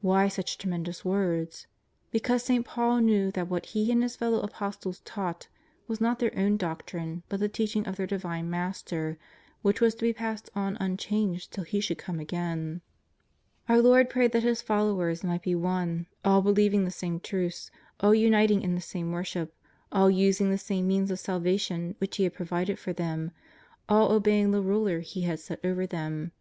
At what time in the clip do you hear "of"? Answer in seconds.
7.86-7.94, 21.12-21.20